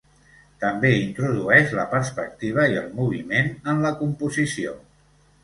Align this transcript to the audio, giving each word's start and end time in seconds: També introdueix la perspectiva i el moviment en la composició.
També 0.61 0.89
introdueix 0.99 1.75
la 1.79 1.85
perspectiva 1.91 2.65
i 2.73 2.81
el 2.81 2.89
moviment 3.01 3.53
en 3.75 3.85
la 3.87 3.93
composició. 4.03 4.75